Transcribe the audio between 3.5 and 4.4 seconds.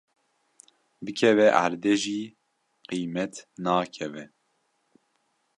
nakeve.